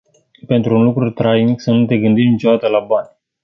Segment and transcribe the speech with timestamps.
[0.47, 3.09] Pentru un lucru trainic să nu te gândești niciodată la bani.